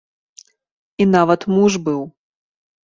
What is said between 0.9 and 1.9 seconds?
І нават муж